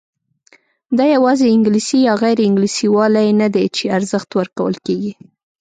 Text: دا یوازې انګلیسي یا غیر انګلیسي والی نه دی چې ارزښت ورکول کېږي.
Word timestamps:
دا 0.97 1.05
یوازې 1.15 1.45
انګلیسي 1.55 1.99
یا 2.07 2.13
غیر 2.23 2.37
انګلیسي 2.47 2.87
والی 2.95 3.29
نه 3.41 3.47
دی 3.53 3.65
چې 3.75 3.83
ارزښت 3.97 4.29
ورکول 4.39 4.75
کېږي. 4.85 5.13